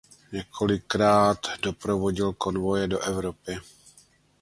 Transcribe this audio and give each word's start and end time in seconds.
Několikrát 0.31 1.37
doprovodil 1.61 2.33
konvoje 2.33 2.87
do 2.87 2.99
Evropy. 2.99 3.57